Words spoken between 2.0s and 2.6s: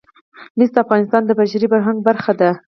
برخه ده.